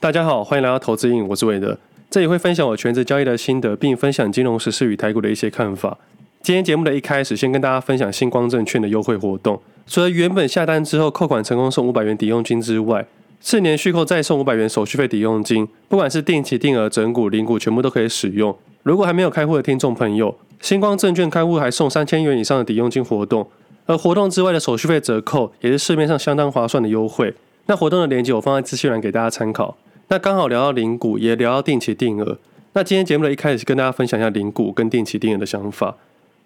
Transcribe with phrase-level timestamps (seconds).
[0.00, 1.76] 大家好，欢迎来到投资瘾，我是韦德，
[2.08, 5.98] 这里会分享我全职交易的心得，并分享金融时事与台股的一些看法。
[6.40, 9.60] 今天节目的一开始，先跟大家分享星光证券的优惠活动。
[9.88, 13.04] 除了原本下单之后扣款成功送五百元抵用金之外，
[13.40, 18.56] 次年续扣再送五百元手续费抵用金，不管是定期定额、整股、零股，全部都可以使用。
[18.84, 23.48] 如果还没有开户的听众朋友，星光证券开户还送三千元以上的抵用金活动，
[23.86, 27.34] 而活动之外的手续费折扣也是市面上相当划算的优惠。
[27.66, 29.76] 那活动的链接我放在资讯栏给大家参考。
[30.10, 32.38] 那刚好聊到零股，也聊到定期定额。
[32.72, 35.96] 那今天节目的一开始跟大家分享一下零股跟定期定额的想法。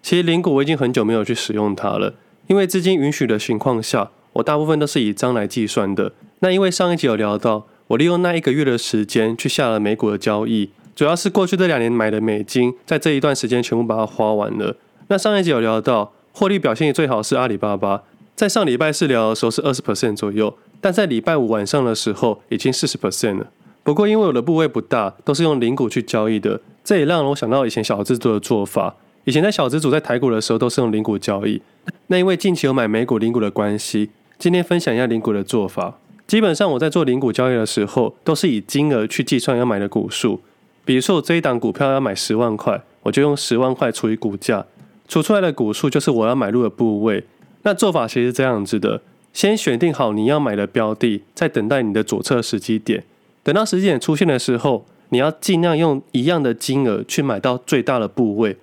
[0.01, 2.13] 其实零股我已经很久没有去使用它了，
[2.47, 6.11] 因为资金允许的情况下，我大部分都是以张来计算的。
[6.39, 14.75] 那因为上一集有聊到，我利用那一个月的时间去下了美股的交易，主要是过去这两年买的美金，在这一段时间全部把它花完了。
[15.07, 18.03] 那上一集有聊到，获利表现最好是阿里巴巴，
[18.35, 20.53] 在上礼拜四聊的时候是二十 percent 左右。
[20.83, 23.47] 但在礼拜五晚上的时候，已经四十 percent 了。
[23.83, 28.93] 不过因为我的部位不大，都是用零股去交易的，这也让我想到以前小资族的做法。
[29.23, 31.61] 以前在小资族在台股的时候，都是用零股交易。
[32.07, 35.97] 那因为近期有买美股零股的关系，今天分享一下零股的做法。
[36.27, 40.41] 基本上我在做零股交易的时候，都是以金额去计算要买的股数。
[40.83, 44.65] 比如说我这一档股票要买十万块，我就用十万块除以股价，
[45.07, 47.23] 除出来的股数就是我要买入的部位。
[47.61, 49.01] 那做法其实是这样子的。
[49.33, 53.03] 先选定好你要买的标的，再等待你的左侧时机点。
[53.41, 58.55] 等到时机点出现的时候，你要尽量用一样的金额去买到最大的部位。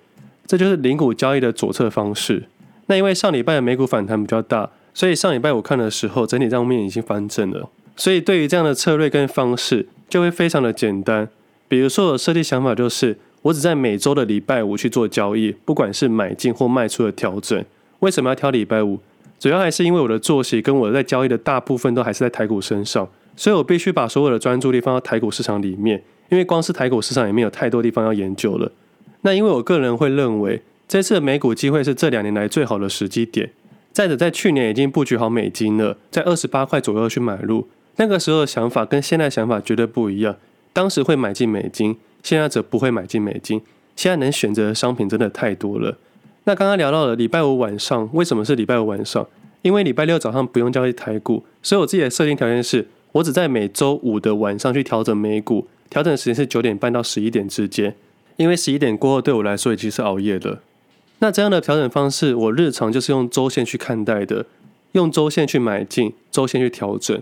[0.47, 2.43] 这就是零股交易的左侧方式。
[2.87, 7.69] 那因为上礼拜的美股反弹比较大，所以上礼拜我看的时候，整体账面已经翻正了。
[7.95, 11.29] 所以对于这样的策略跟方式，就会非常的简单。
[11.67, 17.63] 比如说我设计想法就是，我只在每周的礼拜五去做交易，不管是买进或卖出的调整。
[17.99, 18.99] 为什么要挑礼拜五？
[19.41, 26.03] 主要还是因为我的作息跟我在交易的大部分都还是在台股身上，所以我必须把所有的专注力放到台股市场里面。
[26.29, 28.71] 因为光是台股市场里面有太多地方要研究了。
[29.21, 33.49] 那因为我个人会认为，这次的美股机会是这两年来最好的时机点。
[33.91, 40.37] 再者，在去年已经布局好美金了，在二十八块左右去买入，那个时候的想法跟现在想法绝对不一样。
[40.71, 43.59] 当时会买进美金，现在则不会买进美金。
[43.95, 45.97] 现在能选择的商品真的太多了。
[46.43, 49.27] 那刚刚聊到了礼拜五晚上，为什么是礼拜五晚上？
[49.61, 57.95] 因为礼拜六早上不用交易台股，所以我自己的设定条件是，我只在每周五的晚上去调整美股，调整时间是九点半到十一点之间。
[58.37, 60.61] 因为十一点过后对我来说已经是熬夜了。
[61.19, 64.47] 那这样的调整方式，我日常就是用周线去看待的，
[64.93, 67.21] 用周线去买进，周线去调整。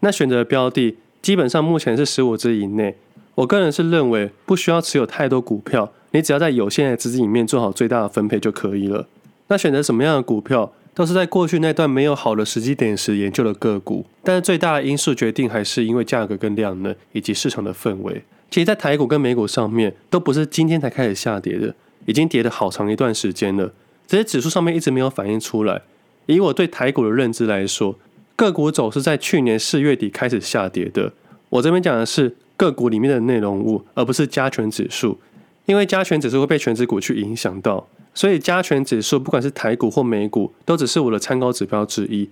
[0.00, 2.96] 那选择标的基本上目前是十五只以内。
[3.36, 5.92] 我个人是认为不需要持有太多股票。
[6.12, 9.06] 你只要在有限的资金里面做好最大的分配就可以了。
[9.48, 14.04] 那选择什么样的股票，都是在过去那段没有好的时机点时研究的个股。
[14.22, 18.22] 但是最大的因素决定还是因为价格跟量能以及市场的氛围。
[18.50, 21.74] 其实，在台股跟美股上面都不是今天才开始下跌的，
[22.06, 23.72] 已经跌了好长一段时间了。
[24.06, 25.82] 只是指数上面一直没有反映出来。
[26.26, 27.98] 以我对台股的认知来说，
[28.34, 31.12] 个股走是在去年四月底开始下跌的。
[31.50, 35.18] 我这边讲的是个股里面的内容物，而不是加权指数。
[35.66, 42.30] 因为加权指数会被权值股去影响到，所以加权指数不管是台股或美股，都只是我的参考指标之一，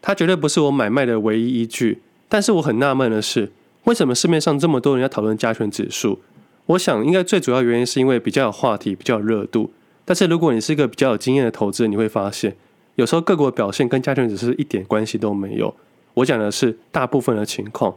[0.00, 2.00] 它绝对不是我买卖的唯一依据。
[2.28, 3.50] 但是我很纳闷的是，
[3.84, 6.20] 为什么市面上这么多人要讨论加权指数？
[6.66, 9.72] 我想应该最主要原因是因为比较有话题，比较有热度。
[10.04, 12.56] 但是如果你是一个比较有经验的投资人，你会发现，
[12.94, 15.74] 有时候个股的表现跟加权指数一点关系都没有。
[16.14, 17.96] 我讲的是大部分的情况，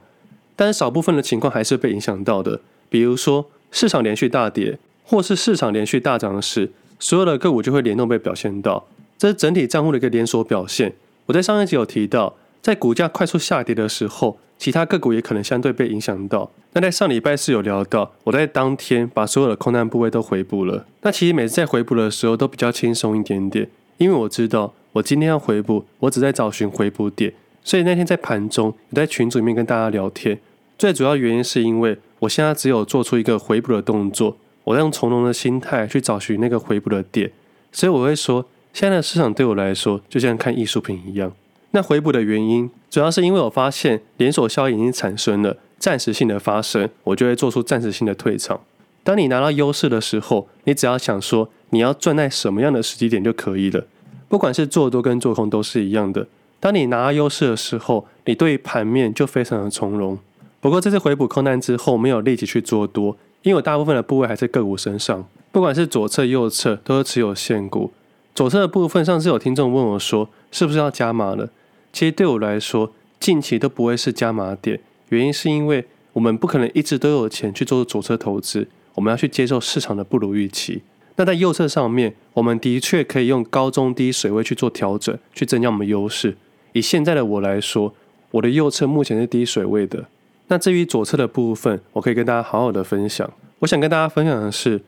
[0.56, 3.46] 但是少部分的情况还是被影响到的，比如说。
[3.72, 8.88] 市场连续大跌，或是市场连续大涨时，所有的个股就会联动被表现到，
[9.18, 10.94] 这是整体账户的一个连锁表现。
[11.28, 16.52] 我在上一集有提到，在股价快速下跌的时候，其他个股也可能相对被影响到。
[16.74, 20.85] 那在上礼拜四有聊到，我在当天把所有的空单部位都回补了。
[21.02, 30.40] 那其实每次在回补的时候都比较轻松一点点，因为我知道我今天要回补，我只在找寻回补点，所以那天在盘中有在群组里面跟大家聊天。
[30.79, 37.29] 最主要原因是因为我现在只有做出一个回补的动作，我在用从容的心态去找寻那个回补的点，
[37.70, 41.34] 所以我会说，现在的市场对我来说就像看艺术品一样。
[41.72, 48.61] 那回补的原因主要是因为我发现连锁效应已经产生了，暂时性的发生，我就会做出暂时性的退场。
[49.03, 53.85] 当你拿到优势的时候，你只要想说你要赚在什么样的时机点就可以了，
[54.29, 56.25] 不管是做多跟做空都是一样的。
[56.61, 60.17] 当你拿到优势的时候，你对盘面就非常的从容。
[60.61, 67.91] 不过这次回补空单之后，没有立即去做多，因为我大部分的部位还在个股身上，不管是左侧、右侧都是持有现股。
[68.35, 71.50] 左侧的部分，上次有听众问我说，是不是要加码了？
[71.91, 74.79] 其实对我来说，近期都不会是加码点，
[75.09, 80.84] 原因是因为我们不可能一直都有钱去做左侧投资，我们要去接受市场的不如预期。
[81.16, 86.38] 那在右侧上面，我们的确可以用高中低水位去做调整，去增加我们优势。
[86.73, 87.94] 以现在的我来说，
[88.32, 90.06] 我的右侧目前是低水位的。
[90.51, 93.31] 那至于左侧的部分，我可以跟大家好好的分享。
[93.59, 94.81] 我想跟大家分享的是，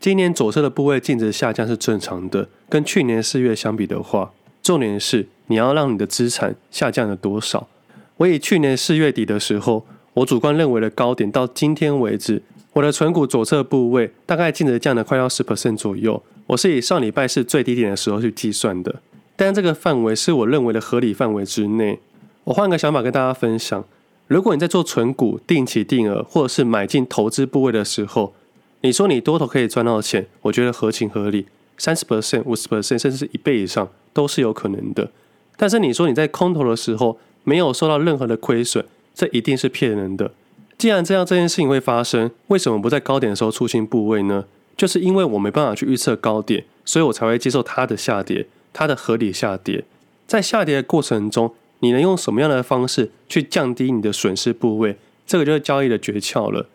[0.00, 7.68] 今年左侧的部位净值下降是正常的，跟去年四月相比的话，重点是你要让你的资产下降了多少。
[8.16, 16.20] 我以去年四月底的时候，我主观认为的高点到今天为止，我的存股左侧部位大概净值降了快要十 percent 左右。
[16.48, 18.96] 我是以上礼拜四最低点的时候去计算的，
[19.36, 22.00] 但这个范围是我认为的合理范围之内。
[22.42, 23.84] 我换个想法跟大家分享：
[24.26, 28.34] 如果你在做存股、定期定额或者是买进投资部位的时候，
[28.80, 31.46] 你说你多头可以赚到钱，我觉得合情合理，
[31.78, 35.10] 三十 percent、五十 percent 甚至是一倍以上都是有可能的。
[35.56, 38.84] 但是你说你在空头的时候没有受到任何的亏损。
[39.16, 40.32] 这一定是骗人的。
[40.76, 44.44] 既然这样，这件事情会发生，为什么不在高点的时候出清部位呢？
[44.76, 49.84] 就是因为我没办法去预测高点，所以我才会接受它的下跌，它的合理下跌。
[50.26, 51.54] 在下跌的过程中，
[51.84, 54.96] 你能用什么样的方式去降低你的损失部位？
[55.26, 56.66] 这个就是交易的诀窍了。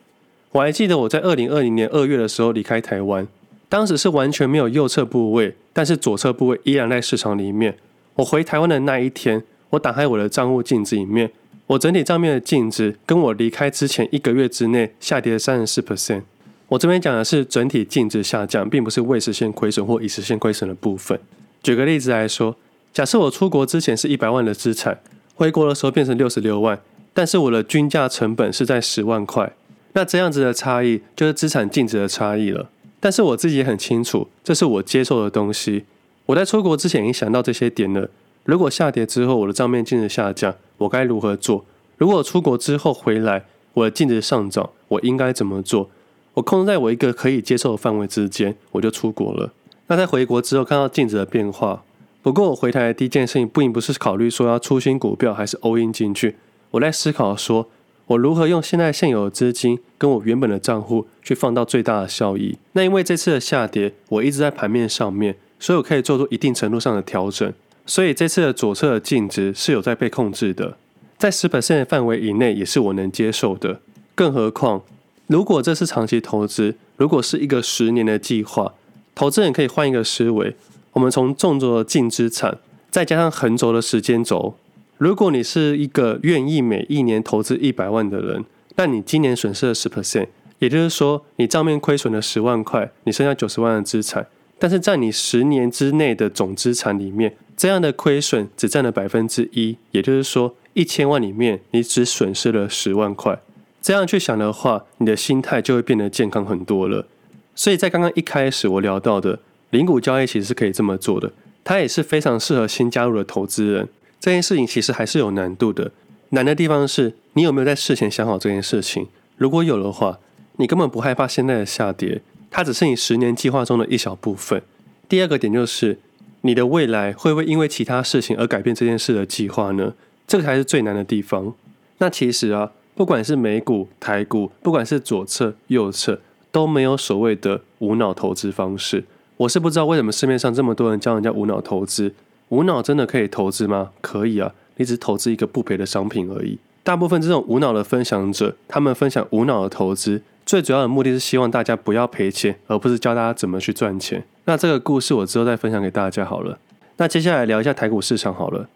[0.51, 3.27] 我还记得我在二零二零年二月的时候离开台湾，
[3.67, 7.75] 当时是完全没有右侧部位，但是左侧部位依然在市场里面。
[8.17, 11.31] 我回台湾的那一天，我打开我的账户镜子里面。
[11.65, 16.21] 我整体账面的净值跟我离开之前一个月之内下跌了三十四 percent。
[16.67, 21.19] 我这边讲的是整体净值下降，并不是未实现亏损或已实现亏损的部分。
[21.63, 22.55] 举个例子来说，
[22.93, 24.99] 假设我出国之前是一百万的资产，
[25.35, 26.79] 回国的时候变成六十六万，
[27.13, 29.53] 但是我的均价成本是在十万块，
[29.93, 32.69] 那这样子的差异就是资产净值的差异了。
[32.99, 35.85] 但是我自己也很清楚，这是我接受的东西。
[36.25, 38.09] 我在出国之前已经想到这些点了。
[38.43, 41.63] 如果下跌之后我的账面净值下降，我该如何做？
[41.97, 45.89] 如果出国之后回来，我的净值上涨，我应该怎么做？
[46.33, 49.51] 我控制在我一个可以接受的范围之间，我就出国了。
[49.87, 51.83] 那在回国之后看到净值的变化，
[52.21, 56.35] 不过我回台的第一件事情并不是考虑说要出新股票还是 all in 进去，
[56.71, 57.69] 我在思考说
[58.07, 62.57] 我如何用现在现有的资金跟我原本的账户去放到最大的效益。
[62.73, 67.53] 那因为这次的下跌，我一直在盘面上面，所以我可以做出一定程度上的调整。
[67.85, 70.77] 所以这次的左侧的净值是有在被控制的，
[71.17, 73.79] 在十 percent 的范围以内也是我能接受的。
[74.13, 74.83] 更何况，
[75.27, 78.73] 如果这是长期投资，如果是一个十年的计划，
[79.15, 80.55] 投资人可以换一个思维，
[80.93, 82.57] 我们从纵轴的净资产，
[82.89, 84.55] 再加上横轴的时间轴。
[84.97, 88.43] 如果你是一个愿意每一年投资一百万的人，
[88.75, 90.27] 那你今年损失了十 percent，
[90.59, 94.27] 也就是说你账面亏损了十万块，你剩下九十万的资产，
[94.57, 97.35] 但是在你十年之内的总资产里面。
[97.55, 103.37] 这样的亏损只占了百分之一，也就是说，一千万里面你只损失了十万块。
[103.81, 107.05] 这样去想的话，你的心态就会变得健康很多了。
[107.53, 109.39] 所以在刚刚一开始我聊到的
[109.71, 111.31] 零股交易其实是可以这么做的，
[111.63, 113.87] 它也是非常适合新加入的投资人。
[114.19, 115.91] 这件事情其实还是有难度的，
[116.29, 119.07] 难的地方是你有没有在事前想好这件事情。
[119.37, 120.19] 如果有的话，
[120.57, 124.61] 你根本不害怕现在的下跌，它只是你十年计划中的一小部分。
[125.07, 125.99] 第二个点就是。
[126.43, 129.93] 你的未来会不会因为其他事情而改变这件事的计划呢？
[130.25, 131.53] 这个才是最难的地方。
[131.97, 139.03] 那其实啊，不管是美股、台股，不管是左侧、右侧，都没有所谓的无脑投资方式。
[139.39, 142.13] 我是不知道为什么市面上这么多人教人家无脑投资。
[142.49, 143.91] 无脑真的可以投资吗？
[144.01, 146.59] 可以啊，你只投资一个不赔的商品而已。
[146.83, 154.25] 大部分这种无脑的分享者，他们分享无脑的投资，最主要的目的是希望大家不要赔钱，而不是教大家怎么去赚钱。
[154.43, 156.59] 那这个故事我之后再分享给大家好了。
[156.97, 158.67] 那接下来聊一下台股市场好了。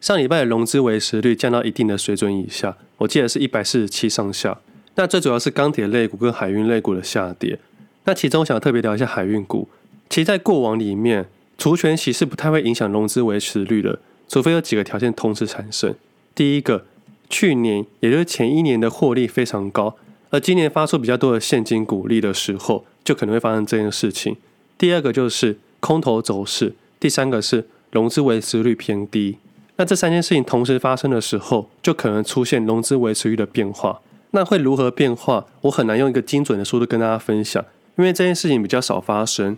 [0.00, 4.56] 上礼拜的融资维持率降到一定的水准以下，我记得是一百四十七上下。
[4.94, 7.58] 那最主要是钢铁类股跟海运类股的下跌。
[8.04, 9.68] 那其中我想特别聊一下海运股。
[10.08, 11.26] 其实，在过往里面，
[11.58, 13.98] 除权息是不太会影响融资维持率的，
[14.28, 15.94] 除非有几个条件同时产生。
[16.34, 16.84] 第一个，
[17.28, 19.96] 去年也就是前一年的获利非常高，
[20.30, 24.36] 而今年发出比较多的现金股利的时候，就可能会发生这件事情。
[24.78, 29.36] 第二个就是空头走势，第三个是融资维持率偏低。
[29.76, 34.00] 那这三件事情同时发生的时候，就可能出现融资维持率的变化。
[34.30, 35.46] 那会如何变化？
[35.62, 37.64] 我很难用一个精准的速度跟大家分享，
[37.96, 39.56] 因为这件事情比较少发生。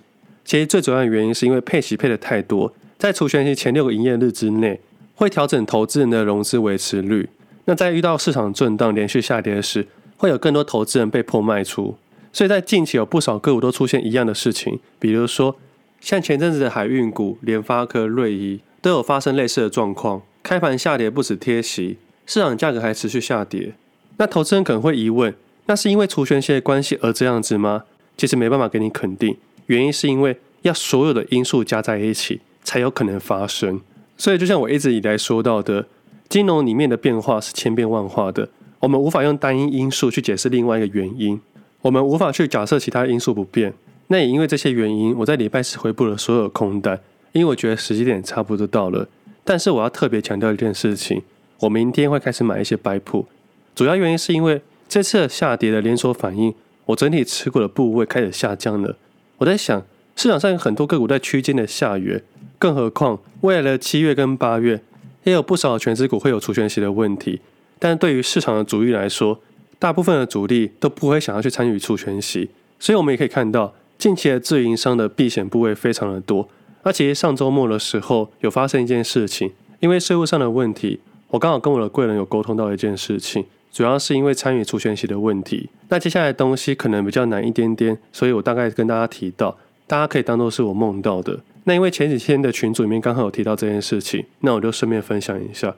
[0.49, 4.81] 其实最主要的原因是因为配息配的太多，在除权息前六个营业日之内，
[5.15, 7.29] 会调整投资人的融资维持率。
[7.67, 9.87] 那在遇到市场震荡连续下跌时，
[10.17, 11.99] 会有更多投资人被迫卖出。
[12.33, 15.55] 所以在近期有不少个股都出现一样的事情，比如说
[16.01, 23.75] 像前阵子的海运股联发科、瑞仪都有发生类似的状况，开盘下跌不止贴息，市场价格还持续下跌。
[24.17, 25.35] 那投资人可能会疑问，
[25.67, 27.85] 那是因为除权息的关系而这样子吗？
[28.17, 29.37] 其实没办法给你肯定，
[29.69, 33.81] 原因是因为要所有的因素加在一起才有可能发生。
[34.19, 35.87] 所以就像我一直以来说到的，
[36.29, 38.49] 金融里面的变化是千变万化的，
[38.81, 41.41] 我们无法用单一因素去解释另外一个原因，
[41.83, 43.73] 我们无法去假设其他因素不变。
[44.09, 46.99] 那也因为这些原因，我在礼拜四回补了所有空单，
[47.33, 49.07] 因为我觉得时机点差不多到了。
[49.45, 51.23] 但是我要特别强调一件事情，
[51.61, 53.27] 我明天会开始买一些白普，
[53.75, 56.55] 主要原因是因为这次下跌的连锁反应，
[56.87, 58.97] 我整体持股的部位开始下降了。
[59.39, 59.83] 我在想，
[60.17, 62.23] 市场上有很多个股在区间的下缘，
[62.59, 64.81] 更何况未来的七月跟八月，
[65.23, 67.41] 也有不少的权值股会有除权息的问题。
[67.79, 69.41] 但对于市场的主力来说，
[69.79, 73.75] 大部分的主力都不会想要去参与除权息，所以我们也可以看到。
[73.97, 76.49] 近期的自营商的避险部位非常的多，
[76.85, 83.45] 而其实上周末的时候有发生一件事情，因为税务上的问题，我刚好跟我的贵人有沟通到一件事情，
[83.79, 85.71] 主要是因为参与除权息的问题。
[85.89, 89.57] 那接下来的东西可能比较难一点点，所以我大概跟大家提到，
[89.87, 91.39] 大家可以当做是我梦到的。
[91.63, 95.77] 那因为前几天的群组里面刚好有提到这件事情，那我就顺便分享一下。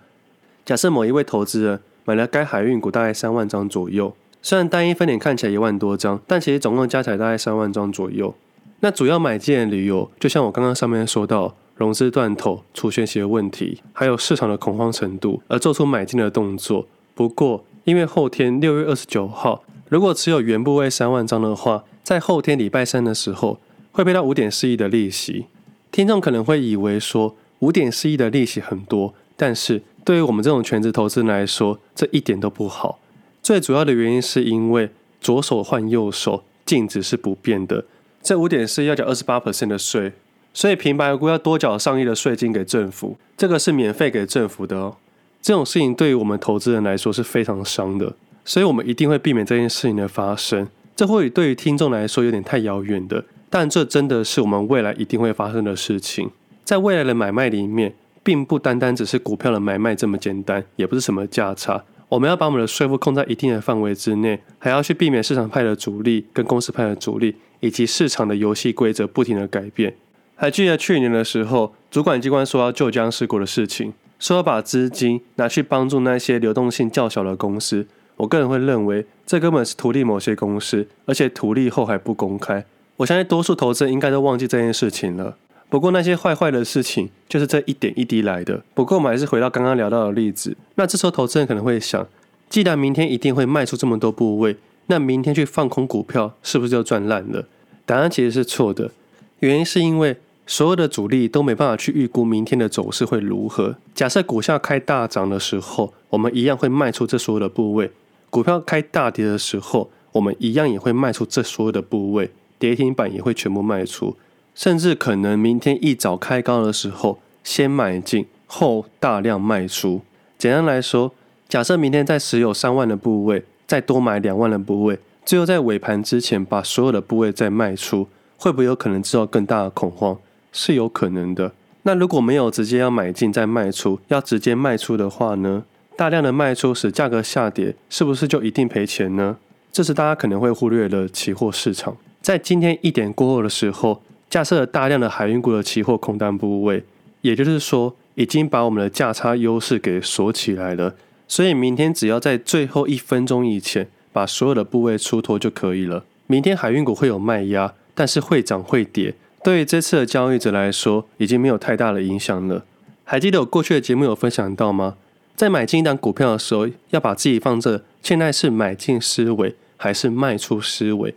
[0.64, 4.16] 假设某一位投资人买了该海运股大概三万张左右。
[4.40, 8.35] 虽然单一分点看起来一万多张，但其实总共加起来大概三万张左右。
[8.80, 16.87] 那主要买进的理由，就像我刚刚上面说到，融资断头、除权息的问题，还有市场的恐慌程度，而做出买进的动作。
[17.12, 23.59] 不过，因为后天六月二十九号，如果持有原部位三万张的话，在后天礼拜三的时候，
[23.90, 25.47] 会配到五点四亿的利息。
[25.90, 33.00] 听众可能会以为说，五点四亿的利息很多，但是对于我们这种全职投资人来说，这一点都不好。
[33.42, 37.85] 最主要的原因是因为左手换右手，净值是不变的。
[38.23, 40.12] 这五点四要缴二十八 percent 的税，
[40.54, 44.97] 所以平白无故要多缴上亿的税金给政府，这个是免费给政府的哦。
[45.42, 50.68] 这种事情对于我们投资人来说是非常伤的，所以我们一定会避免这件事情的发生。
[50.94, 56.30] 这或许对于听众来说有点太遥远的，但这真的是我们未来一定会发生的事情。
[56.62, 61.82] 在未来的买卖里面，并不单单只是股票的买卖这么简单，也不是什么价差。
[62.11, 69.94] 我们要把我们的税负控在一定的范围之内，还要去避免市场派的主力跟公司派的主力，以及市场的游戏规则不停的改变。
[70.35, 77.88] 还记得去年的时候，主管机关说要救僵尸股的事情，说要把资金拿去帮助那些流动性较小的公司。
[78.18, 82.64] 我个人会认为，这根本是图利某些公司，而且图利后还不公开。
[82.98, 85.36] 我相信多数投资人应该都忘记这件事情了。
[85.70, 88.62] 不过那些坏坏的事情就是这一点一滴来的。
[88.74, 90.54] 不过我们还是回到刚刚聊到的例子。
[90.74, 92.06] 那这时候投资人可能会想，
[92.50, 94.56] 既然明天一定会卖出这么多部位，
[94.88, 97.46] 那明天去放空股票是不是就赚烂了？
[97.86, 98.90] 答案其实是错的。
[99.38, 100.18] 原因是因为
[100.50, 103.76] 所有的主力都没办法去预估明天的走势会如何。
[103.95, 107.87] 假设股票开大涨的时候，我们一样会卖出这所有的部位；
[108.30, 114.16] 股票开大跌的时候，我们一样也会卖出这所有的部位，跌停板也会全部卖出。
[114.52, 120.00] 甚至可能明天一早开高的时候，先买进后大量卖出。
[120.37, 121.12] 简单来说，
[121.49, 130.19] 假设明天在持有三万的部位，再多买两万的部位，最后在尾盘之前把所有的部位再卖出，会不会有可能制造更大的恐慌？
[130.52, 131.52] 是有可能的。
[131.83, 135.64] 那如果没有直接要买进再卖出，要直接卖出的话呢？
[135.97, 139.37] 大量的卖出使价格下跌，是不是就一定赔钱呢？
[139.73, 141.97] 这是大家可能会忽略的期货市场。
[142.21, 144.02] 在今天一点过后的时候。
[144.30, 146.85] 架设了大量的海运股的期货空单部位，
[147.23, 150.95] 也就是说，已经把我们的价差优势给锁起来了。
[151.26, 156.04] 所以明天只要在最后一分钟以前把所有的部位出脱就可以了。
[156.28, 162.64] 明天海运股会有卖压，但是会涨会跌，对于这次的交易者来说，已经没有太大的影响了。
[163.04, 164.97] 还记得我过去的节目有分享到吗？
[165.35, 171.14] 在买进一档股票的时候，要把自己放这现在是买进思维还是卖出思维？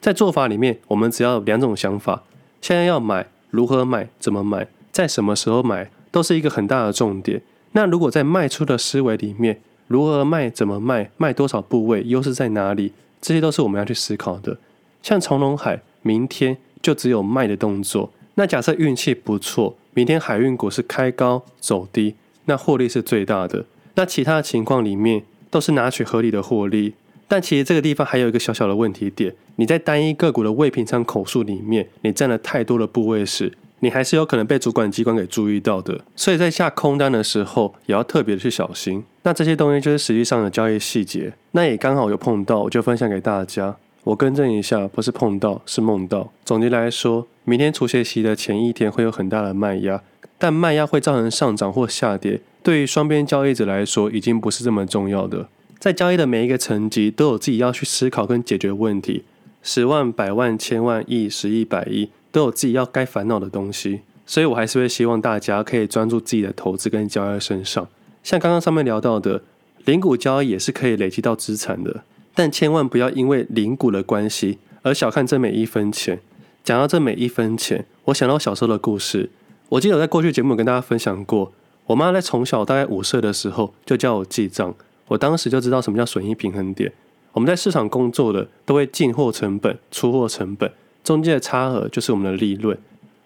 [0.00, 2.22] 在做法里面，我们只要两种想法。
[2.60, 7.40] 现在要买，如何买，怎么买，在什么时候买，都是一个很大的重点。
[7.72, 14.58] 那如果在卖出的思维里面，如何卖，怎么卖，卖多少部位，优势在哪里，这些都是我们要去思考的。
[15.02, 18.10] 像长荣海，明天就只有卖的动作。
[18.34, 22.14] 那假设运气不错，明天海运股是开高走低，
[22.46, 23.64] 那获利是最大的。
[23.94, 26.94] 那其他的情况里面，都是拿取合理的获利。
[27.28, 36.00] 但其实这个地方还有一个小小的问题点，你在单一个股的未平仓口数里面，你占了太多的部位时，你还是有可能被主管机关给注意到的。
[36.16, 39.04] 所以在下空单的时候，也要特别的去小心。
[39.22, 41.32] 那这些东西就是实际上的交易细节。
[41.52, 43.76] 那也刚好有碰到，我就分享给大家。
[44.04, 46.32] 我更正一下，不是碰到，是梦到。
[46.44, 50.02] 总结来说，明天除权息的前一天会有很大的卖压，
[50.38, 55.48] 但卖压会造成上涨或下跌，对于双边交易者来说，已经不是这么重要的。
[55.78, 59.24] 在交易的每一个层级都有自己要去思考跟解决问题，
[59.62, 67.86] 十万、百万、千万、亿、十亿、百亿都有自己要该烦恼的东西，所以我还是会希望大家可以专注自己的投资跟交易身上。
[68.24, 69.42] 像刚刚上面聊到的，
[69.84, 72.02] 零股交易也是可以累积到资产的，
[72.34, 76.20] 但千万不要因为零股的关系而小看这每一分钱。
[76.64, 79.30] 讲到这每一分钱，我想到小时候的故事。
[79.68, 81.52] 我记得我在过去节目跟大家分享过，
[81.86, 84.72] 我妈在从小大概五岁的时候就教我记账，
[85.08, 86.92] 我当时就知道什么叫损益平衡点。
[87.32, 90.70] 我们在市场工作的都会进货成本、出货成本，
[91.02, 92.78] 中间的差额就是我们的利润。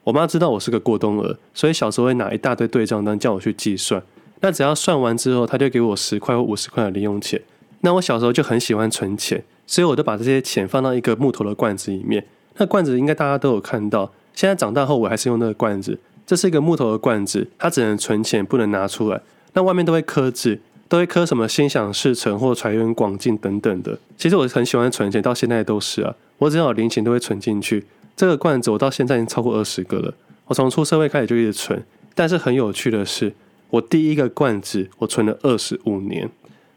[0.04, 4.02] 我妈知道我是个过冬儿，所以小时候会拿一大堆对账单叫我去计算。
[4.40, 7.42] 那只要算完之后，她就给我十块或五十块的零用钱。
[7.86, 12.26] 那我小时候就很喜欢存钱，所以我都把这些钱放到一个木头的罐子里面。
[12.56, 15.96] 那罐子应该大家都有看到，现在长大后我还是用那个罐子。
[16.26, 19.20] 这是一个木头的罐子，它只能存钱，不能拿出来。
[19.52, 23.96] 那外面都会刻字，都会刻什么心想事成或财源广进等等的。
[24.18, 26.12] 其实我很喜欢存钱，到现在都是啊。
[26.38, 27.86] 我只要有零钱都会存进去。
[28.16, 30.12] 这个罐子我到现在已经超过二十个了。
[30.46, 31.80] 我从出社会开始就一直存。
[32.16, 33.32] 但是很有趣的是，
[33.70, 36.28] 我第一个罐子我存了二十五年。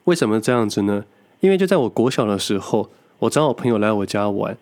[0.09, 1.05] 为什么这样子呢？
[1.39, 2.89] 因为就在我国小的时候，
[3.19, 4.57] 我找我朋友来我家玩。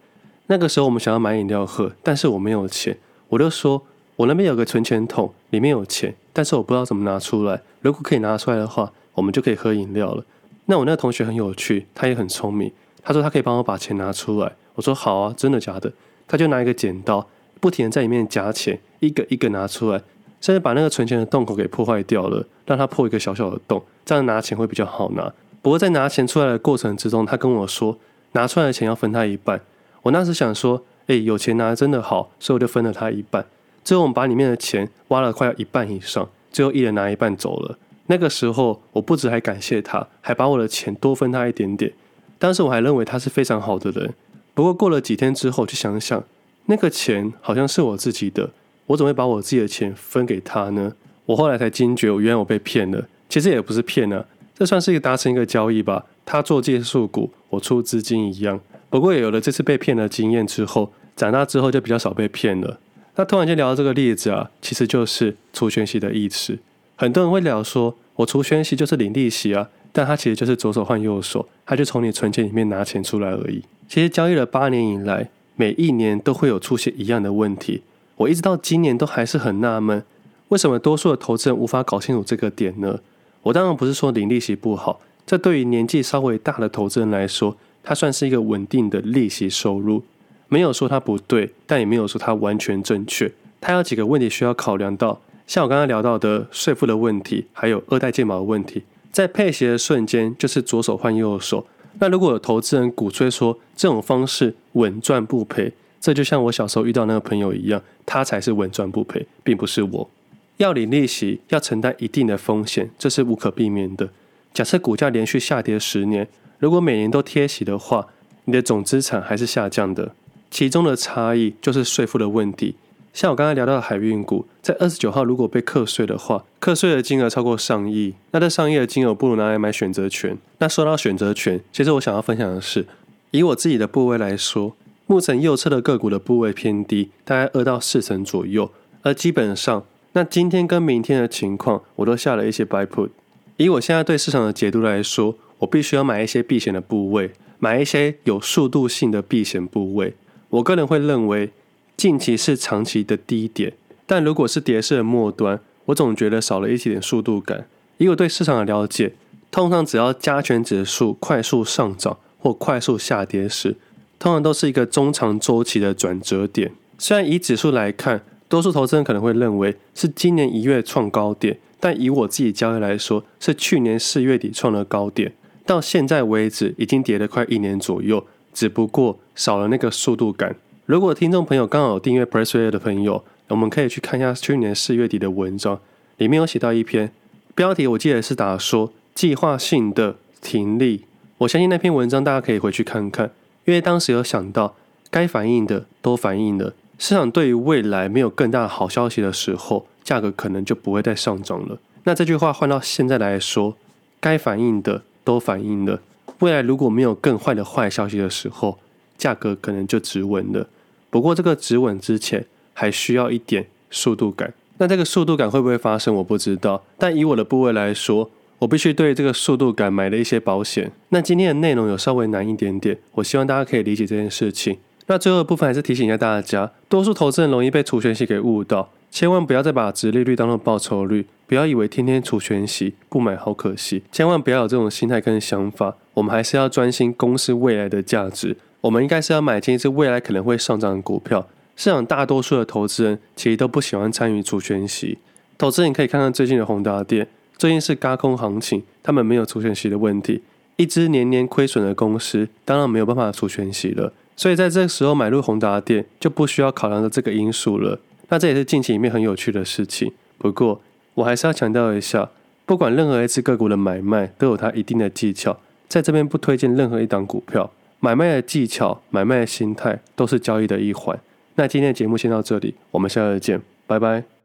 [0.47, 2.97] 那个时候我们想要买饮料喝，但是我没有钱，
[3.29, 3.83] 我就说。
[4.17, 7.61] 我那边有个存钱筒，里面有钱，但是我不知道怎么拿出来。
[7.81, 10.25] 如果可以拿出来的话，我们就可以喝饮料了。
[10.65, 12.71] 那我那个同学很有趣，他也很聪明。
[13.03, 14.51] 他说他可以帮我把钱拿出来。
[14.73, 15.93] 我说好啊，真的假的？
[16.27, 17.27] 他就拿一个剪刀，
[17.59, 20.01] 不停地在里面夹钱，一个一个拿出来，
[20.39, 25.33] 甚至把那个存钱的洞口给破坏掉了，让他破一个小小的洞，这样拿钱会比较好拿。
[25.61, 27.97] 不过在拿钱出来的过程之中，他跟我说，
[28.33, 29.59] 拿出来的钱要分他一半。
[30.03, 33.45] 我那时想说，哎，有钱拿真的好，所以我就分了他一半。
[33.83, 37.77] 最后我们把里面的钱挖了快要一半以上，最后一人拿一半走了。
[38.07, 41.91] 那个时候我不止还感谢他，还把我的钱多分他一点点。
[42.39, 44.13] 当时我还认为他是非常好的人。
[44.53, 46.23] 不过过了几天之后，去想想，
[46.67, 48.51] 那个钱好像是我自己的，
[48.87, 50.93] 我怎么会把我自己的钱分给他呢？
[51.25, 53.07] 我后来才惊觉，我原来我被骗了。
[53.29, 56.05] 其实也不是骗啊，这算是一个达成一个交易吧。
[56.25, 58.59] 他做技术股，我出资金一样。
[58.89, 62.79] 不过也有了这次被骗的经验之后，长大之后就比较少被骗了。
[63.17, 66.57] 那突然间聊到这个例子啊，其实就是除权息的意思。
[66.95, 73.63] 很多人会聊说，我除权息就是领利息啊，但它其实就是左手换右手，他就从你存钱里面拿钱出来而已。
[73.89, 77.81] 其实交易了八年以来，每一年都会有出现一样的问题。
[78.17, 80.03] 我一直到今年都还是很纳闷，
[80.49, 82.99] 为什么多数的投资人无法搞清楚这个点呢？
[83.43, 90.03] 我当然不是说零利息不好，这对于年纪稍微大的投资人来说，它算是一个稳定的利息收入。
[90.47, 93.31] 没有说它不对，但也没有说它完全正确。
[93.61, 98.83] 它有几个问题需要考量到，像我刚刚聊到的税负的问题，还有二代健保的问题。
[99.11, 101.65] 在配息的瞬间，就是左手换右手。
[101.99, 110.09] 那如果有投资人鼓吹说这种方式稳赚不赔，这就像我小时候遇到那个朋友一样，他才是稳赚不赔，并不是我。
[110.57, 114.09] 要领利息，要承担一定的风险，这是无可避免的。
[114.53, 116.27] 假设股价连续下跌十年，
[116.59, 118.07] 如果每年都贴息的话，
[118.45, 120.13] 你的总资产还是下降的。
[120.49, 122.75] 其中的差异就是税负的问题。
[123.13, 130.37] 像我刚才聊到的海运股，在二十九号如果被课税的话，课税的金额超过上亿，那这上亿的金额不如拿来买选择权。
[130.59, 132.85] 那说到选择权，其实我想要分享的是，
[133.31, 134.75] 以我自己的部位来说，
[135.09, 138.69] 目前右侧的个股的部位偏低，大概二到四成左右。
[139.03, 143.09] 而基本上，那今天跟明天的情况，我都下了一些 buy put。
[143.55, 150.13] 以我现在对市场的解读来说，我必须要买一些避险的部位，买一些有速度性的避险部位。
[150.49, 151.51] 我个人会认为，
[151.95, 153.71] 近期是长期的低点，
[154.05, 157.65] 但如果是跌势的末端，我总觉得少了一点速度感。
[157.97, 159.13] 以我对市场的了解，
[159.49, 163.77] 通常只要加权指数快速上涨或快速下跌时，
[164.19, 166.71] 通常都是一个中长周期的转折点。
[166.97, 175.33] 虽然以指数来看，多数投资人可能会认为是今年一月创高点，但以我自己交易来说，是去年四月底创了高点，
[175.65, 178.25] 到现在为止已经跌了快一年左右。
[178.53, 180.55] 只不过少了那个速度感。
[180.87, 185.79] 如果听众朋友刚好有订阅 Pressway 的朋友，我们可以去看一下去年四月底的文章，
[186.17, 187.11] 里面有写到一篇
[187.53, 191.03] 标题，我记得是打说计划性的停利。
[191.37, 193.29] 我相信那篇文章大家可以回去看看，
[193.67, 194.75] 因为当时有想到
[195.11, 201.77] 该反应的都反应了，市场对于未来没有更大的好消息的时候，价格可能就不会再上涨了。
[202.05, 203.75] 那这句话换到现在来说，
[204.21, 205.99] 该反应的都反应了。
[206.39, 208.79] 未来如果没有更坏的坏消息的时候，
[209.17, 210.67] 价格可能就止稳了。
[211.09, 214.53] 不过这个止稳之前，还需要一点速度感。
[214.77, 216.85] 那这个速度感会不会发生，我不知道。
[216.97, 220.91] 但以我的部位来说，我必须对这个速度感买了一些保险。
[221.09, 224.77] 那今天的内容有稍微难一点点，我希望大家可以理解这件事情。
[225.07, 235.95] 那最后的部分还是提醒一下大家，多数投资人容易被除权息给误导，千万不要再把殖利率当做报酬率，不要以为天天除权息不买好可惜，千万不要有这种心态跟想法。
[236.15, 241.47] 我们还是要专心公司未来的价值，我们应该是要买进一支未来可能会上涨的股票。
[241.77, 245.19] 市场大多数的投资人其实都不喜欢参与除权息，
[245.57, 250.43] 投资人可以看看最近的宏达电，最近是轧空行情，他们没有除权息的问题，
[250.75, 254.13] 一支年年亏损的公司，当然没有办法除权息了。
[254.35, 257.99] 所以在这个时候买入宏达电就不需要考量的这个因素了。
[258.29, 260.13] 那这也是近期里面很有趣的事情。
[260.37, 260.79] 不过
[261.15, 262.29] 我还是要强调一下，
[262.65, 267.71] 不管任何一只个股的买卖都有它一定的技巧，在这边不推荐任何一档股票。
[267.99, 271.19] 买卖的技巧、买卖的心态都是交易的一环。
[271.55, 274.36] 那今天的节目先到这里，我们下次见，拜拜。